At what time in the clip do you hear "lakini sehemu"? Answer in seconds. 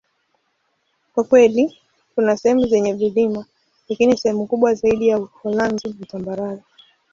3.89-4.45